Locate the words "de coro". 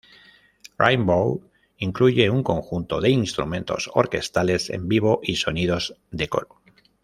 6.09-6.59